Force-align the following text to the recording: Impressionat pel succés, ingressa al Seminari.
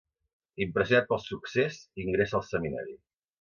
Impressionat 0.63 1.07
pel 1.11 1.21
succés, 1.25 1.77
ingressa 2.05 2.39
al 2.41 2.47
Seminari. 2.49 2.99